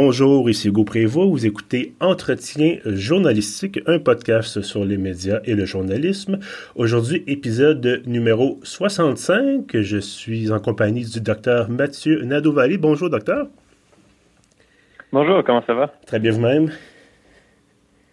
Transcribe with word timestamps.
bonjour, 0.00 0.48
ici 0.48 0.68
Hugo 0.68 0.84
Prévost. 0.84 1.28
Vous 1.28 1.44
écoutez 1.44 1.92
Entretien 1.98 2.78
journalistique, 2.84 3.80
un 3.88 3.98
podcast 3.98 4.62
sur 4.62 4.84
les 4.84 4.96
médias 4.96 5.40
et 5.44 5.56
le 5.56 5.64
journalisme. 5.64 6.38
Aujourd'hui, 6.76 7.24
épisode 7.26 8.04
numéro 8.06 8.60
65. 8.62 9.76
Je 9.76 9.98
suis 9.98 10.52
en 10.52 10.60
compagnie 10.60 11.04
du 11.04 11.20
docteur 11.20 11.68
Mathieu 11.68 12.22
Nadovali. 12.22 12.78
Bonjour, 12.78 13.10
docteur. 13.10 13.48
Bonjour, 15.12 15.42
comment 15.42 15.64
ça 15.66 15.74
va? 15.74 15.92
Très 16.06 16.20
bien 16.20 16.30
vous-même? 16.30 16.70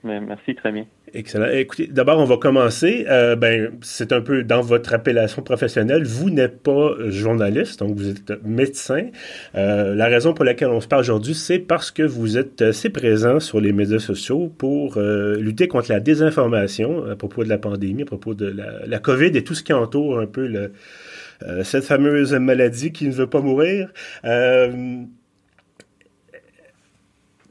Merci, 0.06 0.54
très 0.54 0.72
bien. 0.72 0.86
Excellent. 1.14 1.48
Écoutez, 1.52 1.88
d'abord, 1.88 2.20
on 2.20 2.26
va 2.26 2.38
commencer. 2.38 3.06
Euh, 3.10 3.36
ben, 3.36 3.72
c'est 3.82 4.14
un 4.14 4.22
peu 4.22 4.44
dans 4.44 4.62
votre 4.62 4.94
appellation 4.94 5.42
professionnelle. 5.42 6.04
Vous 6.04 6.30
n'êtes 6.30 6.62
pas 6.62 6.92
journaliste, 7.08 7.80
donc 7.80 7.96
vous 7.96 8.10
êtes 8.10 8.44
médecin. 8.44 9.08
Euh, 9.56 9.96
la 9.96 10.06
raison 10.06 10.34
pour 10.34 10.46
laquelle 10.46 10.68
on 10.68 10.80
se 10.80 10.88
parle 10.88 11.02
aujourd'hui, 11.02 11.34
c'est 11.34 11.58
parce 11.58 11.90
que 11.90 12.04
vous 12.04 12.38
êtes 12.38 12.62
assez 12.62 12.90
présent 12.90 13.40
sur 13.40 13.60
les 13.60 13.74
médias 13.74 14.00
sociaux 14.00 14.52
pour 14.56 14.98
euh, 14.98 15.38
lutter 15.38 15.68
contre 15.68 15.92
la 15.92 16.00
désinformation 16.00 17.10
à 17.10 17.16
propos 17.16 17.44
de 17.44 17.50
la 17.50 17.58
pandémie, 17.58 18.04
à 18.04 18.06
propos 18.06 18.36
de 18.36 18.54
la, 18.86 19.00
COVID 19.00 19.36
et 19.36 19.44
tout 19.44 19.56
ce 19.56 19.64
qui 19.64 19.74
entoure 19.74 20.20
un 20.20 20.28
peu 20.28 20.72
cette 21.64 21.84
fameuse 21.84 22.34
maladie 22.34 22.92
qui 22.92 23.08
ne 23.08 23.12
veut 23.12 23.28
pas 23.28 23.42
mourir 23.42 23.90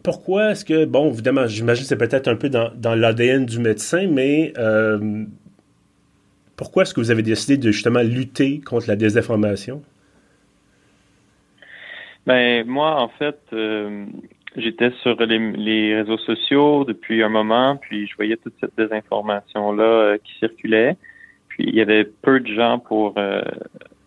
pourquoi 0.05 0.51
est-ce 0.51 0.67
que, 0.67 0.85
bon, 0.85 1.11
évidemment, 1.11 1.47
j'imagine 1.47 1.83
que 1.83 1.89
c'est 1.89 1.97
peut-être 1.97 2.29
un 2.29 2.37
peu 2.37 2.51
dans, 2.51 2.95
l'ADN 2.95 3.47
du 3.47 3.59
médecin, 3.59 4.07
mais 4.07 4.53
euh, 4.59 5.25
pourquoi 6.57 6.83
est-ce 6.83 6.93
que 6.93 7.01
vous 7.01 7.11
avez 7.11 7.23
décidé 7.23 7.57
de 7.57 7.73
justement 7.73 8.03
lutter 8.03 8.61
contre 8.61 8.87
la 8.87 8.97
désinformation? 8.97 9.83
Ben, 12.27 12.67
moi, 12.67 13.01
en 13.01 13.09
fait, 13.09 13.39
euh, 13.55 14.05
j'étais 14.57 14.91
sur 15.03 15.19
les, 15.23 15.95
réseaux 15.95 16.19
sociaux 16.19 16.85
depuis 16.85 17.23
un 17.23 17.31
moment, 17.31 17.77
puis 17.77 18.07
je 18.07 18.15
voyais 18.15 18.37
toute 18.37 18.55
cette 18.61 18.77
désinformation-là 18.77 19.85
euh, 19.85 20.19
qui 20.23 20.35
circulait. 20.39 20.99
Puis 21.49 21.65
il 21.67 21.75
y 21.75 21.81
avait 21.81 22.05
peu 22.05 22.41
de 22.41 22.53
gens 22.53 22.79
pour 22.79 23.15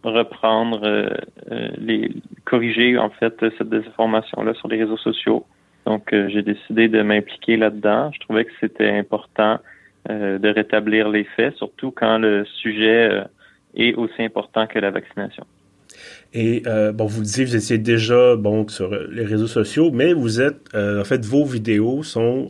reprendre, 0.04 1.10
les 1.78 2.12
corriger 2.46 2.98
en 2.98 3.10
fait 3.10 3.34
cette 3.58 3.70
désinformation-là 3.70 4.54
sur 4.54 4.68
les 4.68 4.84
réseaux 4.84 4.98
sociaux. 4.98 5.46
Donc, 5.88 6.12
euh, 6.12 6.28
j'ai 6.28 6.42
décidé 6.42 6.90
de 6.90 7.02
m'impliquer 7.02 7.56
là-dedans. 7.56 8.12
Je 8.14 8.20
trouvais 8.20 8.44
que 8.44 8.52
c'était 8.60 8.90
important 8.90 9.58
euh, 10.10 10.38
de 10.38 10.50
rétablir 10.50 11.08
les 11.08 11.24
faits, 11.24 11.56
surtout 11.56 11.92
quand 11.92 12.18
le 12.18 12.44
sujet 12.62 13.10
euh, 13.10 13.24
est 13.74 13.94
aussi 13.96 14.22
important 14.22 14.68
que 14.68 14.80
la 14.80 14.92
vaccination. 14.92 15.46
Et 16.34 16.62
bon, 16.94 17.06
vous 17.06 17.22
disiez, 17.22 17.46
vous 17.46 17.56
étiez 17.56 17.78
déjà 17.78 18.36
bon 18.36 18.68
sur 18.68 18.94
les 19.10 19.24
réseaux 19.24 19.48
sociaux, 19.48 19.90
mais 19.92 20.14
vous 20.14 20.42
êtes, 20.42 20.62
en 20.76 21.04
fait, 21.06 21.26
vos 21.26 21.46
vidéos 21.46 22.04
sont 22.04 22.50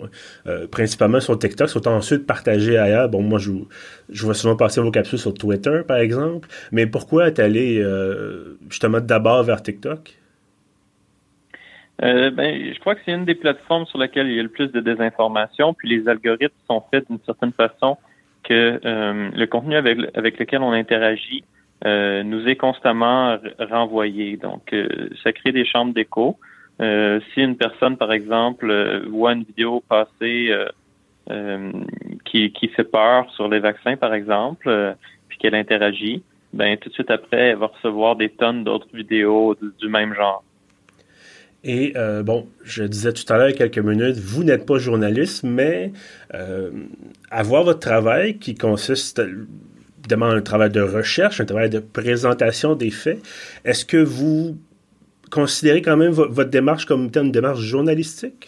principalement 0.72 1.22
sur 1.22 1.38
TikTok, 1.38 1.70
sont 1.70 1.88
ensuite 1.88 2.26
partagées 2.26 2.78
ailleurs. 2.78 3.08
Bon, 3.08 3.22
moi, 3.22 3.40
je, 3.40 3.52
je 4.10 4.26
vois 4.26 4.34
souvent 4.34 4.58
passer 4.58 4.82
vos 4.82 4.92
capsules 4.92 5.20
sur 5.20 5.34
Twitter, 5.34 5.82
par 5.88 5.98
exemple. 5.98 6.50
Mais 6.72 6.88
pourquoi 6.88 7.28
être 7.28 7.40
allé 7.40 7.82
justement 8.70 9.00
d'abord 9.00 9.44
vers 9.44 9.62
TikTok? 9.62 10.18
Euh, 12.04 12.30
ben, 12.30 12.74
je 12.74 12.80
crois 12.80 12.96
que 12.96 13.02
c'est 13.06 13.12
une 13.12 13.26
des 13.26 13.36
plateformes 13.36 13.86
sur 13.88 13.98
laquelle 13.98 14.28
il 14.28 14.36
y 14.36 14.40
a 14.40 14.44
le 14.44 14.50
plus 14.50 14.72
de 14.72 14.80
désinformation, 14.80 15.74
puis 15.74 15.90
les 15.90 16.08
algorithmes 16.08 16.54
sont 16.68 16.84
faits 16.92 17.08
d'une 17.10 17.20
certaine 17.26 17.54
façon 17.54 17.98
que 18.44 18.80
euh, 18.86 19.30
le 19.34 19.46
contenu 19.48 19.76
avec, 19.76 19.98
avec 20.16 20.40
lequel 20.40 20.62
on 20.62 20.72
interagit 20.72 21.44
euh, 21.86 22.24
nous 22.24 22.48
est 22.48 22.56
constamment 22.56 23.38
renvoyé. 23.60 24.38
Donc, 24.38 24.74
ça 25.24 25.34
crée 25.34 25.52
des 25.52 25.66
chambres 25.66 25.94
d'écho. 25.94 26.38
si 26.80 27.42
une 27.42 27.58
personne, 27.58 27.98
par 27.98 28.12
exemple, 28.12 28.72
voit 29.08 29.34
une 29.34 29.44
vidéo 29.44 29.84
passer 29.90 30.54
qui, 32.26 32.52
qui 32.52 32.68
fait 32.70 32.84
peur 32.84 33.30
sur 33.32 33.48
les 33.48 33.60
vaccins, 33.60 33.98
par 33.98 34.14
exemple, 34.14 34.96
puis 35.28 35.38
qu'elle 35.40 35.56
interagit, 35.56 36.24
ben 36.54 36.78
tout 36.78 36.90
de 36.90 36.94
suite 36.94 37.12
après, 37.12 37.50
elle 37.50 37.58
va 37.58 37.68
recevoir 37.68 38.16
des 38.16 38.30
tonnes 38.30 38.64
d'autres 38.64 38.88
vidéos 38.94 39.56
du 39.80 39.90
même 39.90 40.14
genre. 40.14 40.44
Et 41.68 41.92
euh, 41.98 42.24
bon, 42.24 42.48
je 42.64 42.86
disais 42.86 43.12
tout 43.12 43.32
à 43.32 43.38
l'heure, 43.38 43.54
quelques 43.54 43.78
minutes, 43.78 44.16
vous 44.16 44.46
n'êtes 44.46 44.66
pas 44.66 44.78
journaliste, 44.78 45.44
mais 45.44 45.92
euh, 46.34 46.72
avoir 47.30 47.66
votre 47.66 47.80
travail 47.80 48.38
qui 48.38 48.56
consiste 48.56 49.22
évidemment 50.00 50.28
un 50.28 50.42
travail 50.42 50.70
de 50.70 50.80
recherche, 50.80 51.42
un 51.42 51.46
travail 51.46 51.70
de 51.70 51.80
présentation 51.80 52.74
des 52.74 52.90
faits, 52.90 53.20
est-ce 53.66 53.84
que 53.84 53.98
vous 53.98 54.58
considérez 55.30 55.82
quand 55.82 55.98
même 55.98 56.12
votre 56.12 56.50
démarche 56.50 56.86
comme 56.86 57.12
une 57.14 57.32
démarche 57.34 57.60
journalistique? 57.60 58.48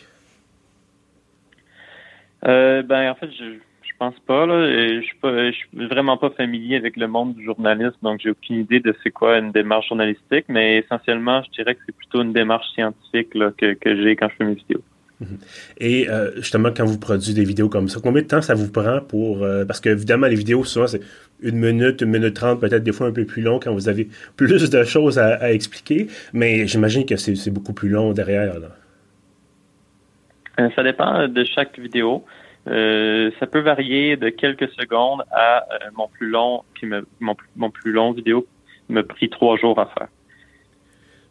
Euh, 2.47 2.81
ben, 2.83 3.11
en 3.11 3.15
fait, 3.15 3.29
je, 3.37 3.57
pense 3.99 4.19
pas. 4.25 4.45
Là. 4.45 4.67
Je 4.67 5.01
suis 5.01 5.17
pas, 5.17 5.51
je 5.51 5.55
suis 5.55 5.67
vraiment 5.73 6.17
pas 6.17 6.31
familier 6.31 6.77
avec 6.77 6.97
le 6.97 7.07
monde 7.07 7.35
du 7.35 7.43
journalisme, 7.45 7.97
donc 8.01 8.21
j'ai 8.21 8.31
aucune 8.31 8.57
idée 8.57 8.79
de 8.79 8.95
c'est 9.03 9.11
quoi 9.11 9.37
une 9.37 9.51
démarche 9.51 9.89
journalistique, 9.89 10.45
mais 10.47 10.77
essentiellement, 10.77 11.43
je 11.43 11.51
dirais 11.51 11.75
que 11.75 11.81
c'est 11.85 11.95
plutôt 11.95 12.21
une 12.21 12.33
démarche 12.33 12.67
scientifique 12.73 13.35
là, 13.35 13.51
que, 13.55 13.73
que 13.73 14.01
j'ai 14.01 14.15
quand 14.15 14.29
je 14.29 14.35
fais 14.35 14.45
mes 14.45 14.55
vidéos. 14.55 14.81
Mhm. 15.19 15.37
Et 15.79 16.09
euh, 16.09 16.31
justement, 16.37 16.69
quand 16.75 16.85
vous 16.85 16.97
produisez 16.97 17.33
des 17.33 17.43
vidéos 17.43 17.67
comme 17.67 17.89
ça, 17.89 17.99
combien 18.01 18.21
de 18.21 18.27
temps 18.27 18.41
ça 18.41 18.55
vous 18.55 18.71
prend 18.71 19.01
pour... 19.01 19.43
Euh, 19.43 19.65
parce 19.65 19.81
que 19.81 19.89
évidemment, 19.89 20.27
les 20.27 20.35
vidéos, 20.35 20.63
souvent, 20.63 20.87
c'est 20.87 21.01
une 21.41 21.57
minute, 21.57 22.01
une 22.01 22.09
minute 22.09 22.33
trente, 22.33 22.61
peut-être 22.61 22.83
des 22.83 22.93
fois 22.93 23.07
un 23.07 23.11
peu 23.11 23.25
plus 23.25 23.41
long 23.41 23.59
quand 23.59 23.73
vous 23.73 23.89
avez 23.89 24.07
plus 24.37 24.69
de 24.69 24.83
choses 24.85 25.19
à, 25.19 25.35
à 25.35 25.51
expliquer, 25.51 26.07
mais 26.31 26.67
j'imagine 26.67 27.05
que 27.05 27.17
c'est 27.17 27.51
beaucoup 27.51 27.73
plus 27.73 27.89
long 27.89 28.13
derrière. 28.13 28.59
Là. 28.59 28.69
Euh, 30.59 30.69
ça 30.75 30.83
dépend 30.83 31.27
de 31.27 31.43
chaque 31.43 31.77
vidéo. 31.79 32.23
Euh, 32.69 33.31
ça 33.39 33.47
peut 33.47 33.61
varier 33.61 34.15
de 34.15 34.29
quelques 34.29 34.69
secondes 34.79 35.23
à 35.31 35.63
euh, 35.63 35.77
mon 35.95 36.07
plus 36.07 36.29
long, 36.29 36.63
qui 36.79 36.85
me, 36.85 37.05
mon, 37.19 37.71
plus 37.71 37.91
long 37.91 38.11
vidéo 38.11 38.45
me 38.89 39.01
pris 39.01 39.29
trois 39.29 39.57
jours 39.57 39.79
à 39.79 39.87
faire. 39.87 40.07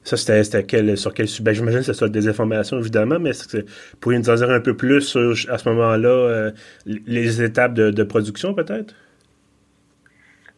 Ça, 0.02 0.16
c'était 0.16 0.64
quel, 0.64 0.96
sur 0.96 1.14
quel 1.14 1.28
sujet? 1.28 1.44
Ben, 1.44 1.54
J'imagine 1.54 1.80
que 1.80 1.86
c'est 1.86 1.94
sur 1.94 2.10
des 2.10 2.28
informations, 2.28 2.78
évidemment, 2.78 3.18
mais 3.20 3.30
est-ce 3.30 3.46
que 3.46 3.62
vous 3.62 3.96
pourriez 4.00 4.18
nous 4.18 4.30
en 4.30 4.34
dire 4.34 4.50
un 4.50 4.60
peu 4.60 4.76
plus 4.76 5.02
sur, 5.02 5.32
à 5.52 5.58
ce 5.58 5.68
moment-là, 5.68 6.08
euh, 6.08 6.50
les 6.86 7.42
étapes 7.42 7.74
de, 7.74 8.02
production, 8.02 8.54
peut-être? 8.54 8.94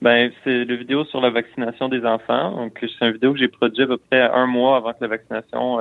Ben, 0.00 0.30
c'est 0.44 0.64
le 0.64 0.76
vidéo 0.76 1.04
sur 1.04 1.20
la 1.20 1.30
vaccination 1.30 1.90
des 1.90 2.06
enfants. 2.06 2.56
Donc, 2.56 2.78
c'est 2.80 3.04
une 3.04 3.12
vidéo 3.12 3.34
que 3.34 3.38
j'ai 3.38 3.48
produit 3.48 3.82
à 3.82 3.86
peu 3.86 3.98
près 3.98 4.22
un 4.22 4.46
mois 4.46 4.78
avant 4.78 4.92
que 4.92 4.98
la 5.02 5.08
vaccination 5.08 5.78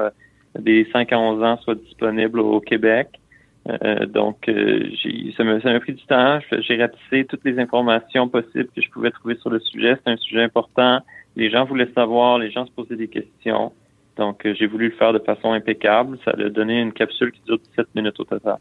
des 0.57 0.89
5 0.91 1.13
à 1.13 1.19
11 1.19 1.43
ans 1.43 1.57
soit 1.63 1.75
disponible 1.75 2.39
au 2.39 2.59
Québec. 2.59 3.19
Euh, 3.67 4.05
donc, 4.05 4.47
euh, 4.47 4.89
ça 5.35 5.43
m'a 5.43 5.79
pris 5.79 5.93
du 5.93 6.03
temps. 6.05 6.39
J'ai 6.59 6.77
ratissé 6.77 7.25
toutes 7.25 7.43
les 7.45 7.59
informations 7.59 8.27
possibles 8.27 8.69
que 8.75 8.81
je 8.81 8.89
pouvais 8.89 9.11
trouver 9.11 9.35
sur 9.35 9.49
le 9.49 9.59
sujet. 9.59 9.95
C'est 10.03 10.11
un 10.11 10.17
sujet 10.17 10.43
important. 10.43 11.01
Les 11.35 11.49
gens 11.49 11.65
voulaient 11.65 11.91
savoir, 11.93 12.39
les 12.39 12.51
gens 12.51 12.65
se 12.65 12.71
posaient 12.71 12.95
des 12.95 13.07
questions. 13.07 13.71
Donc, 14.17 14.45
euh, 14.45 14.53
j'ai 14.57 14.65
voulu 14.65 14.89
le 14.89 14.95
faire 14.95 15.13
de 15.13 15.19
façon 15.19 15.51
impeccable. 15.51 16.17
Ça 16.25 16.31
a 16.31 16.49
donné 16.49 16.79
une 16.81 16.93
capsule 16.93 17.31
qui 17.31 17.41
dure 17.45 17.59
17 17.59 17.87
minutes 17.95 18.19
au 18.19 18.23
total. 18.23 18.57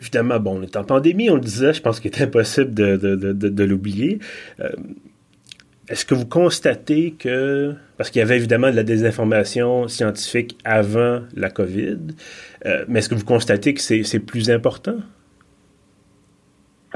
évidemment, 0.00 0.38
bon, 0.38 0.58
on 0.58 0.62
est 0.62 0.76
en 0.76 0.84
pandémie, 0.84 1.30
on 1.30 1.36
le 1.36 1.40
disait, 1.40 1.72
je 1.72 1.82
pense 1.82 1.98
qu'il 1.98 2.10
est 2.10 2.22
impossible 2.22 2.74
de, 2.74 3.64
l'oublier. 3.64 4.18
Est-ce 5.88 6.04
que 6.04 6.14
vous 6.14 6.26
constatez 6.26 7.12
que, 7.12 7.74
parce 7.96 8.10
qu'il 8.10 8.18
y 8.18 8.22
avait 8.22 8.36
évidemment 8.36 8.70
de 8.70 8.76
la 8.76 8.82
désinformation 8.82 9.86
scientifique 9.86 10.58
avant 10.64 11.20
la 11.36 11.48
COVID, 11.48 11.98
euh, 12.64 12.84
mais 12.88 12.98
est-ce 12.98 13.08
que 13.08 13.14
vous 13.14 13.24
constatez 13.24 13.72
que 13.72 13.80
c'est 13.80 14.26
plus 14.26 14.50
important? 14.50 14.96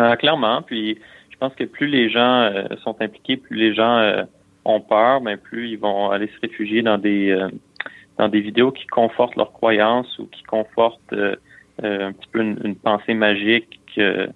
Euh, 0.01 0.17
clairement. 0.17 0.63
Puis 0.63 0.99
je 1.31 1.37
pense 1.37 1.55
que 1.55 1.65
plus 1.65 1.87
les 1.87 2.11
gens 2.11 2.43
euh, 2.43 2.65
sont 2.83 2.97
impliqués, 3.01 3.37
plus 3.37 3.57
les 3.57 3.75
gens 3.75 4.25
ont 4.65 4.81
peur, 4.81 5.21
mais 5.21 5.37
plus 5.37 5.71
ils 5.71 5.79
vont 5.79 6.11
aller 6.11 6.27
se 6.27 6.41
réfugier 6.41 6.83
dans 6.83 6.99
des 6.99 7.37
dans 8.19 8.29
des 8.29 8.41
vidéos 8.41 8.73
qui 8.73 8.87
confortent 8.89 9.37
leurs 9.37 9.53
croyances 9.53 10.19
ou 10.19 10.27
qui 10.27 10.43
confortent 10.43 11.15
un 11.83 12.13
petit 12.13 12.29
peu 12.33 12.41
une, 12.41 12.75
pensée 12.75 13.15
magique 13.15 13.81
que, 13.95 14.29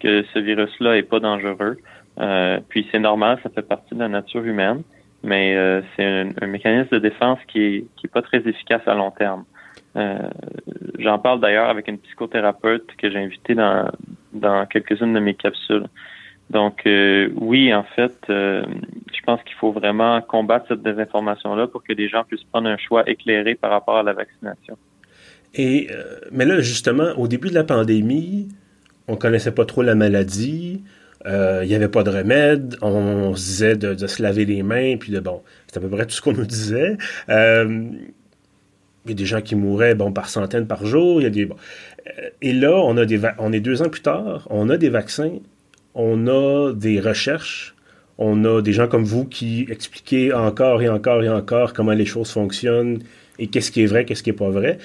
que 0.00 0.24
ce 0.34 0.38
virus-là 0.40 0.96
est 0.96 1.04
pas 1.04 1.20
dangereux. 1.20 1.78
Euh, 2.20 2.60
puis 2.68 2.86
c'est 2.92 2.98
normal, 2.98 3.38
ça 3.42 3.50
fait 3.50 3.62
partie 3.62 3.94
de 3.94 4.00
la 4.00 4.08
nature 4.08 4.44
humaine, 4.44 4.82
mais 5.22 5.56
euh, 5.56 5.80
c'est 5.96 6.04
un, 6.04 6.46
mécanisme 6.46 6.90
de 6.90 6.98
défense 6.98 7.38
qui 7.48 7.62
est, 7.62 7.84
qui 7.96 8.06
est 8.06 8.12
pas 8.12 8.22
très 8.22 8.38
efficace 8.46 8.82
à 8.86 8.94
long 8.94 9.10
terme. 9.10 9.44
Euh, 9.96 10.18
j'en 10.98 11.18
parle 11.18 11.40
d'ailleurs 11.40 11.68
avec 11.68 11.88
une 11.88 11.98
psychothérapeute 11.98 12.94
que 12.96 13.10
j'ai 13.10 13.18
invitée 13.18 13.54
dans, 13.54 13.90
dans 14.32 14.66
quelques-unes 14.66 15.14
de 15.14 15.20
mes 15.20 15.34
capsules. 15.34 15.86
Donc 16.50 16.82
oui, 16.84 17.72
en 17.72 17.84
fait, 17.84 18.16
je 18.28 19.22
pense 19.24 19.40
qu'il 19.44 19.54
faut 19.54 19.70
vraiment 19.70 20.20
combattre 20.20 20.66
cette 20.66 20.82
désinformation-là 20.82 21.68
pour 21.68 21.84
que 21.84 21.92
les 21.92 22.08
gens 22.08 22.24
puissent 22.24 22.42
prendre 22.42 22.68
un 22.68 22.76
choix 22.76 23.08
éclairé 23.08 23.54
par 23.54 23.70
rapport 23.70 23.98
à 23.98 24.02
la 24.02 24.14
vaccination. 24.14 24.76
Et 25.54 25.88
mais 26.32 26.44
là, 26.44 26.60
justement, 26.60 27.12
au 27.16 27.28
début 27.28 27.50
de 27.50 27.54
la 27.54 27.62
pandémie, 27.62 28.48
on 29.06 29.14
connaissait 29.14 29.54
pas 29.54 29.64
trop 29.64 29.82
la 29.82 29.94
maladie 29.94 30.82
il 31.26 31.68
n'y 31.68 31.74
avait 31.74 31.88
pas 31.88 32.02
de 32.02 32.10
remède, 32.10 32.76
on, 32.82 33.34
se 33.36 33.44
disait 33.44 33.76
de, 33.76 34.06
se 34.06 34.22
laver 34.22 34.44
les 34.44 34.62
mains, 34.62 34.96
puis 34.96 35.12
de 35.12 35.20
bon, 35.20 35.42
c'est 35.66 35.76
à 35.76 35.80
peu 35.80 35.88
près 35.88 36.06
tout 36.06 36.14
ce 36.14 36.20
qu'on 36.22 36.32
nous 36.32 36.46
disait. 36.46 36.96
Il 39.06 39.10
y 39.10 39.12
a 39.12 39.14
des 39.14 39.24
gens 39.24 39.40
qui 39.40 39.54
mouraient 39.54 39.94
bon, 39.94 40.12
par 40.12 40.28
centaines 40.28 40.66
par 40.66 40.84
jour. 40.84 41.20
Il 41.20 41.24
y 41.24 41.26
a 41.26 41.30
des, 41.30 41.48
Et 42.42 42.52
là, 42.52 42.72
on, 42.76 42.96
a 42.96 43.06
des 43.06 43.20
on 43.38 43.52
est 43.52 43.60
deux 43.60 43.82
ans 43.82 43.88
plus 43.88 44.02
tard, 44.02 44.46
on 44.50 44.68
a 44.68 44.76
des 44.76 44.90
vaccins, 44.90 45.38
on 45.94 46.26
a 46.26 46.72
des 46.74 47.00
recherches, 47.00 47.74
on 48.18 48.44
a 48.44 48.60
des 48.60 48.72
gens 48.72 48.88
comme 48.88 49.04
vous 49.04 49.24
qui 49.24 49.66
expliquent 49.70 50.34
encore 50.34 50.82
et 50.82 50.88
encore 50.88 51.22
et 51.22 51.30
encore 51.30 51.72
comment 51.72 51.92
les 51.92 52.04
choses 52.04 52.30
fonctionnent 52.30 52.98
et 53.38 53.46
qu'est-ce 53.46 53.70
qui 53.70 53.82
est 53.82 53.86
vrai, 53.86 54.04
qu'est-ce 54.04 54.22
qui 54.22 54.30
n'est 54.30 54.36
pas 54.36 54.50
vrai. 54.50 54.78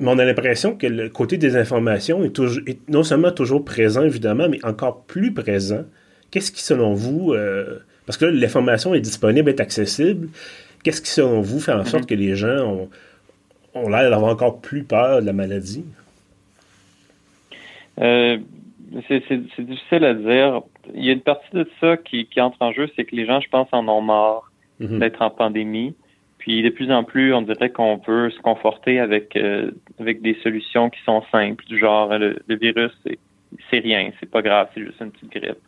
Mais 0.00 0.10
on 0.10 0.18
a 0.18 0.24
l'impression 0.24 0.76
que 0.76 0.86
le 0.86 1.08
côté 1.08 1.38
des 1.38 1.56
informations 1.56 2.22
est, 2.22 2.88
non 2.88 3.02
seulement 3.02 3.32
toujours 3.32 3.64
présent, 3.64 4.04
évidemment, 4.04 4.48
mais 4.48 4.64
encore 4.64 5.02
plus 5.04 5.32
présent. 5.32 5.84
Qu'est-ce 6.30 6.52
qui, 6.52 6.62
selon 6.62 6.94
vous, 6.94 7.32
euh, 7.32 7.78
parce 8.06 8.16
que 8.16 8.24
l'information 8.24 8.94
est 8.94 9.00
disponible, 9.00 9.50
est 9.50 9.60
accessible, 9.60 10.28
qu'est-ce 10.84 11.02
qui, 11.02 11.10
selon 11.10 11.40
vous, 11.40 11.58
fait 11.58 11.72
en 11.72 11.84
sorte 11.84 12.04
mm-hmm. 12.04 12.06
que 12.06 12.14
les 12.14 12.36
gens 12.36 12.58
ont, 12.58 12.88
ont 13.74 13.88
l'air 13.88 14.10
d'avoir 14.10 14.32
encore 14.32 14.60
plus 14.60 14.84
peur 14.84 15.20
de 15.20 15.26
la 15.26 15.32
maladie? 15.32 15.84
Euh, 18.00 18.38
c'est 19.08 19.64
difficile 19.64 20.04
à 20.04 20.14
dire. 20.14 20.62
Il 20.94 21.04
y 21.04 21.10
a 21.10 21.12
une 21.12 21.20
partie 21.20 21.54
de 21.54 21.68
ça 21.80 21.96
qui, 21.96 22.26
qui 22.26 22.40
entre 22.40 22.56
en 22.60 22.72
jeu, 22.72 22.88
c'est 22.96 23.04
que 23.04 23.14
les 23.14 23.26
gens, 23.26 23.40
je 23.40 23.48
pense, 23.48 23.68
en 23.72 23.86
ont 23.88 24.00
marre 24.00 24.50
mhm. 24.80 24.98
d'être 24.98 25.20
en 25.22 25.30
pandémie. 25.30 25.94
Puis 26.48 26.62
de 26.62 26.70
plus 26.70 26.90
en 26.90 27.04
plus, 27.04 27.34
on 27.34 27.42
dirait 27.42 27.68
qu'on 27.68 27.98
peut 27.98 28.30
se 28.30 28.40
conforter 28.40 29.00
avec 29.00 29.36
euh, 29.36 29.70
avec 30.00 30.22
des 30.22 30.32
solutions 30.42 30.88
qui 30.88 30.98
sont 31.02 31.22
simples, 31.30 31.62
du 31.66 31.78
genre 31.78 32.08
le, 32.16 32.38
virus, 32.48 32.90
c'est 33.70 33.78
rien, 33.80 34.12
c'est 34.18 34.30
pas 34.30 34.40
grave, 34.40 34.68
c'est 34.72 34.80
juste 34.80 34.98
une 34.98 35.10
petite 35.10 35.30
grippe. 35.30 35.58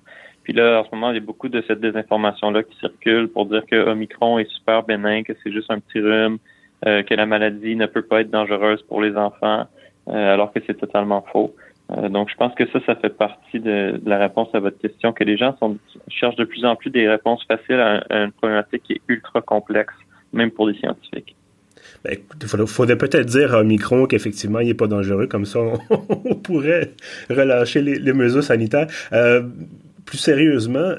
Puis 0.43 0.55
là, 0.55 0.81
en 0.81 0.85
ce 0.87 0.89
moment, 0.95 1.11
il 1.11 1.17
y 1.17 1.19
a 1.19 1.21
beaucoup 1.21 1.51
de 1.51 1.63
cette 1.69 1.81
désinformation-là 1.81 2.63
qui 2.63 2.79
circule 2.79 3.29
pour 3.29 3.45
dire 3.45 3.67
que 3.67 3.77
Omicron 3.77 4.39
est 4.39 4.51
super 4.51 4.83
bénin, 4.83 5.23
que 5.23 5.35
c'est 5.45 5.53
juste 5.53 5.71
un 5.71 5.81
petit 5.81 6.01
rhume, 6.01 6.39
euh, 6.87 7.03
que 7.03 7.13
la 7.13 7.27
maladie 7.27 7.77
ne 7.77 7.85
peut 7.85 8.01
pas 8.01 8.23
être 8.23 8.31
dangereuse 8.31 8.81
pour 8.85 9.03
les 9.03 9.15
enfants, 9.19 9.67
euh, 10.09 10.33
alors 10.33 10.51
que 10.51 10.61
c'est 10.67 10.79
totalement 10.79 11.23
faux. 11.31 11.55
Euh, 11.91 12.09
donc, 12.09 12.31
je 12.31 12.37
pense 12.37 12.55
que 12.55 12.67
ça, 12.71 12.81
ça 12.87 12.95
fait 12.97 13.15
partie 13.15 13.61
de, 13.61 14.01
la 14.07 14.17
réponse 14.17 14.49
à 14.55 14.61
votre 14.61 14.79
question, 14.79 15.13
que 15.13 15.25
les 15.25 15.37
gens 15.37 15.55
sont, 15.59 15.77
cherchent 16.09 16.37
de 16.37 16.45
plus 16.45 16.65
en 16.65 16.75
plus 16.75 16.89
des 16.89 17.07
réponses 17.07 17.45
faciles 17.45 17.81
à, 17.81 18.03
une 18.25 18.33
problématique 18.33 18.83
qui 18.85 18.93
est 18.95 19.03
ultra 19.09 19.43
complexe, 19.43 19.93
même 20.33 20.51
pour 20.51 20.69
les 20.69 20.79
scientifiques. 20.79 21.37
Ben, 22.05 22.17
il 22.41 22.67
faudrait, 22.67 22.97
peut-être 22.97 23.27
dire 23.27 23.55
à 23.55 23.61
Omicron 23.61 24.07
qu'effectivement, 24.07 24.61
il 24.61 24.69
n'est 24.69 24.75
pas 24.75 24.87
dangereux, 24.87 25.27
comme 25.27 25.45
ça, 25.45 25.61
on, 25.91 26.35
pourrait 26.43 26.93
relâcher 27.29 27.83
les, 27.83 28.13
mesures 28.13 28.45
sanitaires. 28.45 28.87
plus 30.07 30.19
sérieusement, 30.19 30.95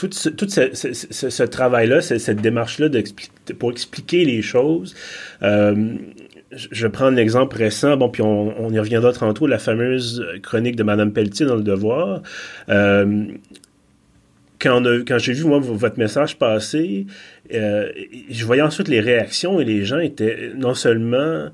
tout 0.00 0.10
ce, 0.12 1.42
travail-là, 1.42 2.00
cette 2.00 2.40
démarche-là 2.40 2.88
pour 3.58 3.70
expliquer 3.70 4.24
les 4.24 4.40
choses, 4.40 4.94
euh, 5.42 5.94
je 6.52 6.86
prendre 6.86 7.16
l'exemple 7.16 7.56
récent, 7.56 7.96
bon, 7.96 8.08
puis 8.08 8.22
on, 8.22 8.70
y 8.70 8.78
reviendra 8.78 9.12
tantôt, 9.12 9.46
la 9.46 9.58
fameuse 9.58 10.24
chronique 10.42 10.76
de 10.76 10.82
Madame 10.82 11.12
Pelletier 11.12 11.46
dans 11.46 11.56
Le 11.56 11.62
Devoir. 11.62 12.22
Euh, 12.68 13.26
quand, 14.60 15.18
j'ai 15.18 15.32
vu, 15.32 15.44
moi, 15.44 15.58
votre 15.60 15.98
message 15.98 16.36
passer, 16.36 17.06
euh, 17.52 17.90
je 18.30 18.44
voyais 18.44 18.62
ensuite 18.62 18.88
les 18.88 19.00
réactions 19.00 19.60
et 19.60 19.64
les 19.64 19.84
gens 19.84 19.98
étaient 19.98 20.52
non 20.56 20.74
seulement 20.74 21.48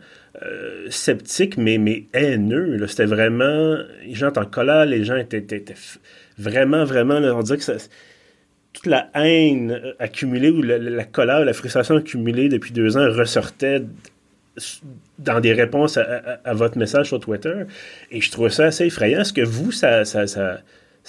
sceptiques, 0.91 1.57
mais, 1.57 2.05
haineux. 2.13 2.87
C'était 2.89 3.07
vraiment... 3.07 3.79
Les 4.05 4.15
gens 4.15 4.29
étaient 4.29 4.39
en 4.39 4.45
colère, 4.45 4.85
les 4.85 5.05
gens 5.05 5.17
étaient, 5.17 5.65
vraiment, 6.37 6.85
vraiment... 6.85 7.15
on 7.15 7.43
dirait 7.43 7.59
que 7.59 7.65
toute 8.77 8.87
la 8.87 9.09
haine 9.15 9.73
euh, 9.73 9.93
accumulée 9.99 10.51
ou 10.51 10.61
la, 10.61 11.05
colère, 11.05 11.45
la 11.45 11.55
frustration 11.55 11.97
accumulée 11.97 12.51
depuis 12.51 12.73
deux 12.73 12.97
ans 12.99 13.11
ressortait 13.11 13.83
dans 15.19 15.41
des 15.41 15.53
réponses 15.53 15.99
à, 15.99 16.55
votre 16.55 16.79
message 16.79 17.09
sur 17.09 17.21
Twitter. 17.21 17.65
Et 18.11 18.21
je 18.21 18.31
trouvais 18.31 18.51
ça 18.51 18.67
assez 18.67 18.87
effrayant. 18.87 19.21
Est-ce 19.21 19.33
que 19.33 19.43
vous, 19.43 19.73
ça, 19.73 20.03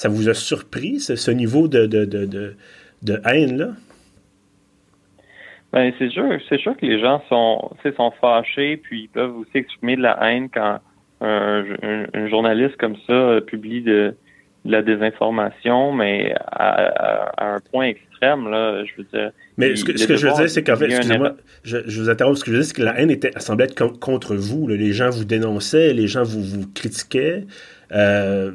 vous 0.06 0.30
a 0.30 0.34
surpris, 0.34 1.00
ce, 1.00 1.32
niveau 1.32 1.68
de, 1.68 1.86
de, 1.86 2.06
de, 2.06 2.56
de 3.02 3.22
haine-là? 3.26 3.70
Ben, 5.74 5.92
c'est 6.00 6.10
sûr, 6.10 6.40
c'est 6.48 6.60
sûr 6.60 6.78
que 6.78 6.86
les 6.86 7.00
gens 7.00 7.22
sont, 7.28 7.72
sont 7.96 8.12
fâchés, 8.22 8.78
puis 8.78 9.04
ils 9.04 9.10
peuvent 9.10 9.36
aussi 9.36 9.56
exprimer 9.56 9.96
de 9.98 10.02
la 10.02 10.18
haine 10.22 10.50
quand 10.50 10.80
un, 11.20 11.64
un 12.14 12.28
journaliste 12.30 12.78
comme 12.78 12.96
ça 13.08 13.42
publie 13.46 13.82
de, 13.82 14.16
la 14.68 14.82
désinformation, 14.82 15.92
mais 15.92 16.34
à, 16.52 17.56
un 17.56 17.60
point 17.72 17.88
extrême, 17.88 18.50
là, 18.50 18.84
je 18.86 18.92
veux 18.98 19.08
dire. 19.14 19.32
Mais 19.58 19.76
ce 19.76 19.86
que, 19.86 19.98
ce 19.98 20.08
que 20.08 20.16
je 20.16 20.28
veux 20.28 20.34
dire, 20.34 20.50
c'est 20.50 20.64
qu'en 20.64 20.76
fait, 20.76 20.86
excusez-moi, 20.86 21.36
je, 21.64 21.78
vous 22.00 22.10
interromps, 22.10 22.40
ce 22.40 22.44
que 22.44 22.52
je 22.52 22.58
veux 22.58 22.62
dire, 22.62 22.68
c'est 22.68 22.76
que 22.76 22.84
la 22.84 23.00
haine 23.00 23.10
était, 23.10 23.32
semblait 23.40 23.66
être 23.66 24.00
contre 24.00 24.36
vous. 24.36 24.68
Les 24.68 24.94
gens 24.94 25.10
vous 25.10 25.26
dénonçaient, 25.26 25.94
les 25.94 26.08
gens 26.08 26.24
vous, 26.24 26.44
vous 26.44 26.68
critiquaient. 26.74 27.46
Euh, 27.94 28.52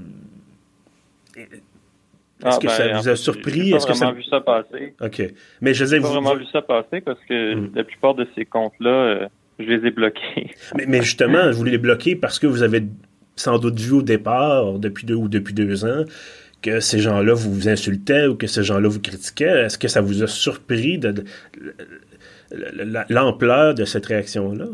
est-ce 1.37 2.59
que 2.59 2.67
ah, 2.67 2.71
ça 2.71 2.89
ben, 2.89 2.97
vous 2.99 3.09
a 3.09 3.17
surpris? 3.17 3.67
J'ai 3.67 3.73
pas 3.73 3.93
vraiment 3.93 4.13
vu 4.13 4.25
ça 4.25 4.41
passer. 4.41 4.95
OK. 5.01 5.23
Mais 5.61 5.75
je 5.75 5.85
n'ai 5.85 6.01
pas 6.01 6.09
vraiment 6.09 6.35
vu 6.35 6.47
ça 6.47 6.63
passer 6.63 7.01
parce 7.01 7.21
que 7.29 7.55
hmm. 7.55 7.73
la 7.75 7.85
plupart 7.85 8.15
de 8.15 8.27
ces 8.35 8.45
comptes-là, 8.45 8.91
euh, 8.91 9.29
je 9.59 9.65
les 9.65 9.87
ai 9.87 9.91
bloqués. 9.91 10.51
mais, 10.75 10.87
mais 10.87 11.03
justement, 11.03 11.53
je 11.53 11.57
voulais 11.57 11.73
les 11.73 11.79
bloquer 11.79 12.17
parce 12.17 12.39
que 12.39 12.47
vous 12.47 12.63
avez 12.63 12.83
sans 13.37 13.59
doute 13.59 13.79
vu 13.79 13.93
au 13.93 14.03
départ, 14.03 14.79
depuis 14.79 15.07
deux 15.07 15.15
ou 15.15 15.29
depuis 15.29 15.55
deux 15.55 15.85
ans, 15.85 16.05
que 16.63 16.81
ces 16.81 16.99
gens-là 17.01 17.35
vous 17.35 17.69
insultaient 17.69 18.27
ou 18.27 18.37
que 18.37 18.47
ces 18.47 18.63
gens-là 18.63 18.89
vous 18.89 19.01
critiquaient. 19.01 19.65
Est-ce 19.65 19.79
que 19.79 19.89
ça 19.89 20.01
vous 20.01 20.23
a 20.23 20.27
surpris 20.27 20.99
de, 20.99 21.25
l'ampleur 23.09 23.75
de 23.75 23.85
cette 23.85 24.07
réaction-là? 24.07 24.67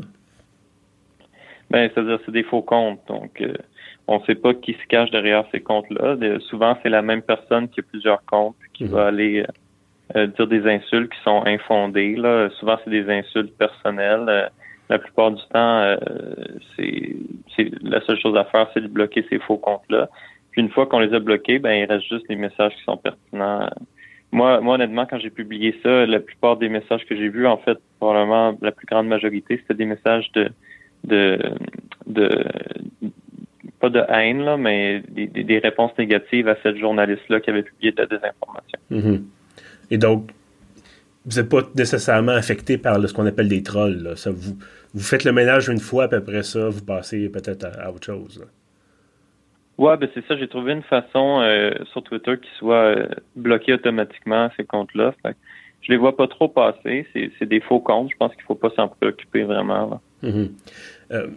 Ben, 1.71 1.91
c'est-à-dire 1.93 2.19
c'est 2.25 2.33
des 2.33 2.45
faux 2.45 2.63
comptes. 2.63 3.01
Donc, 3.09 3.41
euh, 3.41 3.55
on 4.09 4.19
ne 4.19 4.25
sait 4.25 4.35
pas 4.35 4.55
qui 4.55 4.73
se 4.73 4.87
cache 4.89 5.11
derrière 5.11 5.45
ces 5.53 5.61
comptes-là. 5.61 6.17
souvent, 6.49 6.77
c'est 6.83 6.89
la 6.89 7.03
même 7.03 7.23
personne 7.23 7.69
qui 7.69 7.81
a 7.81 7.83
plusieurs 7.83 8.25
comptes 8.25 8.57
qui 8.73 8.85
mhm. 8.85 8.91
va 8.91 9.07
aller 9.07 9.45
euh, 10.17 10.27
dire 10.27 10.47
des 10.47 10.67
insultes 10.67 11.13
qui 11.13 11.21
sont 11.23 11.43
infondées. 11.45 12.17
Là. 12.17 12.49
Souvent, 12.59 12.79
c'est 12.83 12.91
des 12.91 13.09
insultes 13.11 13.55
personnelles. 13.59 14.25
Euh, 14.27 14.49
la 14.89 14.99
plupart 14.99 15.33
du 15.33 15.43
temps, 15.53 15.81
euh, 15.81 15.97
c'est, 16.75 17.17
la 17.83 18.01
seule 18.01 18.19
chose 18.19 18.35
à 18.35 18.45
faire, 18.45 18.69
c'est 18.73 18.81
de 18.81 18.89
bloquer 18.89 19.27
ces 19.29 19.39
faux 19.41 19.59
comptes-là. 19.59 20.09
Puis 20.51 20.63
une 20.63 20.71
fois 20.71 20.87
qu'on 20.87 21.01
les 21.01 21.13
a 21.13 21.19
bloqués, 21.19 21.59
ben 21.59 21.73
il 21.73 21.85
reste 21.85 22.07
juste 22.09 22.25
les 22.31 22.37
messages 22.37 22.75
qui 22.77 22.83
sont 22.85 22.97
pertinents. 22.97 23.69
Moi, 24.33 24.63
moi 24.63 24.77
honnêtement, 24.77 25.05
quand 25.05 25.19
j'ai 25.19 25.29
publié 25.29 25.79
ça, 25.83 26.07
la 26.07 26.21
plupart 26.21 26.57
des 26.57 26.71
messages 26.71 27.05
que 27.05 27.15
j'ai 27.15 27.29
vus, 27.29 27.47
en 27.47 27.59
fait, 27.59 27.77
probablement 27.99 28.57
la 28.63 28.73
plus 28.73 28.87
grande 28.87 29.09
majorité, 29.09 29.59
c'était 29.59 29.75
des 29.75 29.85
messages 29.85 30.33
de 30.33 30.49
de 31.05 31.39
de 32.07 32.31
pas 33.81 33.91
de 33.91 34.03
haine, 34.09 34.45
là, 34.45 34.57
mais 34.57 35.03
des, 35.09 35.27
des, 35.27 35.59
réponses 35.59 35.93
négatives 35.99 36.49
à 36.49 36.57
cette 36.63 36.77
journaliste-là 36.77 37.41
qui 37.41 37.51
avait 37.51 37.63
publié 37.63 37.93
de 37.93 38.03
la 38.03 38.07
désinformation. 38.07 38.79
Mm-hmm. 38.91 39.23
Et 39.91 39.99
donc, 39.99 40.31
vous 41.25 41.41
n'êtes 41.41 41.51
pas 41.51 41.63
nécessairement 41.77 42.33
affecté 42.33 42.79
par 42.79 42.97
ce 43.07 43.13
qu'on 43.13 43.27
appelle 43.27 43.49
des 43.49 43.63
trolls. 43.63 44.13
Ça, 44.17 44.31
vous, 44.31 44.57
vous 44.95 45.03
faites 45.03 45.25
le 45.25 45.33
ménage 45.33 45.69
une 45.69 45.81
fois, 45.81 46.09
puis 46.09 46.17
après 46.17 46.43
ça, 46.43 46.69
vous 46.69 46.85
passez 46.85 47.29
peut-être 47.29 47.67
à, 47.79 47.91
autre 47.93 48.07
chose. 48.07 48.45
Ouais, 49.77 49.97
ben 49.97 50.09
c'est 50.13 50.27
ça. 50.27 50.37
J'ai 50.37 50.49
trouvé 50.49 50.73
une 50.73 50.83
façon 50.83 51.41
euh, 51.41 51.71
sur 51.93 52.03
Twitter 52.03 52.37
qui 52.39 52.49
soit 52.59 52.97
euh, 52.97 53.07
bloqué 53.37 53.75
automatiquement 53.75 54.51
ces 54.57 54.65
comptes-là. 54.65 55.15
Je 55.83 55.93
les 55.93 55.97
vois 55.97 56.17
pas 56.17 56.27
trop 56.27 56.49
passer. 56.49 57.07
C'est 57.39 57.47
des 57.47 57.61
faux 57.61 57.79
comptes. 57.79 58.11
Je 58.11 58.17
pense 58.17 58.35
qu'il 58.35 58.43
faut 58.43 58.57
pas 58.57 58.71
s'en 58.71 58.89
préoccuper 58.89 59.45
vraiment. 59.45 60.01
Mm-hmm. 60.25 60.51
Euh, 61.13 61.29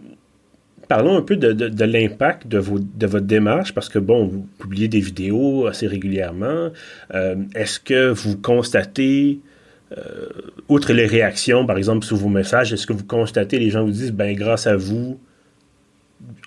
parlons 0.88 1.16
un 1.16 1.22
peu 1.22 1.36
de, 1.36 1.84
l'impact 1.84 2.46
de, 2.46 2.60
de 2.60 3.06
votre 3.06 3.26
démarche, 3.26 3.74
parce 3.74 3.88
que, 3.88 3.98
bon, 3.98 4.26
vous 4.26 4.46
publiez 4.58 4.88
des 4.88 5.00
vidéos 5.00 5.66
assez 5.66 5.86
régulièrement. 5.86 6.70
Est-ce 7.54 7.80
que 7.80 8.10
vous 8.10 8.36
constatez 8.36 9.40
euh, 9.98 10.28
outre 10.68 10.92
les 10.92 11.06
réactions, 11.06 11.66
par 11.66 11.76
exemple, 11.76 12.04
sur 12.04 12.16
vos 12.16 12.28
messages, 12.28 12.72
est-ce 12.72 12.86
que 12.86 12.92
vous 12.92 13.06
constatez, 13.06 13.58
les 13.58 13.70
gens 13.70 13.84
vous 13.84 13.90
disent, 13.90 14.12
ben 14.12 14.34
grâce 14.34 14.66
à 14.66 14.76
vous, 14.76 15.20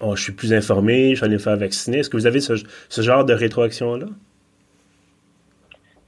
oh, 0.01 0.15
je 0.15 0.23
suis 0.23 0.31
plus 0.31 0.53
informé, 0.53 1.15
je 1.15 1.23
allé 1.23 1.33
me 1.33 1.39
faire 1.39 1.57
vacciner? 1.57 1.99
Est-ce 1.99 2.09
que 2.09 2.17
vous 2.17 2.27
avez 2.27 2.39
ce, 2.39 2.55
genre 3.01 3.25
de 3.25 3.33
rétroaction-là? 3.33 4.07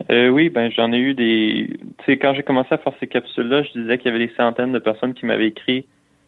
Euh, 0.10 0.29
oui, 0.29 0.50
ben 0.50 0.72
j'en 0.72 0.91
ai 0.93 0.98
eu 0.98 1.13
des. 1.13 1.69
Tu 2.00 2.05
sais, 2.05 2.17
quand 2.17 2.34
j'ai 2.34 2.43
commencé 2.43 2.69
à 2.72 2.77
faire 2.77 2.93
ces 3.00 3.07
capsules-là, 3.07 3.63
je 3.63 3.81
disais 3.81 3.98
qu'il 3.98 4.12
y 4.12 4.15
avait 4.15 4.25
des 4.25 4.34
centaines 4.36 4.72
de 4.72 4.79
personnes 4.79 5.13
qui 5.13 5.25
m'avaient 5.25 5.48
écrit 5.48 5.86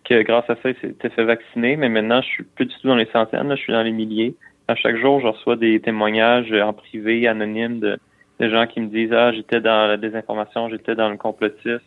que 0.10 0.22
grâce 0.24 0.50
à 0.50 0.56
ça, 0.56 0.70
ils 0.70 0.76
s'étaient 0.82 1.10
fait 1.10 1.24
vacciner, 1.24 1.76
mais 1.76 1.88
maintenant, 1.88 2.22
je 2.22 2.28
suis 2.28 2.44
plus 2.44 2.66
du 2.66 2.76
tout 2.82 2.88
dans 2.88 2.96
les 2.96 3.08
centaines, 3.14 3.50
je 3.52 3.62
suis 3.62 3.74
dans 3.74 3.84
les 3.84 3.92
milliers. 3.92 4.36
À 4.68 4.76
chaque 4.76 4.98
jour, 4.98 5.20
je 5.20 5.28
reçois 5.28 5.56
des 5.56 5.80
témoignages 5.80 6.52
en 6.52 6.74
privé, 6.74 7.28
anonymes 7.28 7.80
de, 7.80 8.00
gens 8.40 8.66
qui 8.68 8.80
me 8.80 8.88
disent 8.88 9.12
ah 9.14 9.32
j'étais 9.34 9.60
dans 9.60 9.88
la 9.88 9.98
désinformation, 9.98 10.70
j'étais 10.70 10.96
dans 10.96 11.10
le 11.10 11.18
complotisme. 11.18 11.84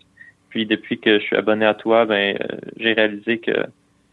Puis 0.50 0.66
depuis 0.66 0.98
que 0.98 1.18
je 1.18 1.24
suis 1.24 1.36
abonné 1.36 1.64
à 1.64 1.74
toi, 1.74 2.04
ben 2.04 2.36
euh, 2.40 2.56
j'ai 2.76 2.92
réalisé 2.92 3.38
que 3.38 3.52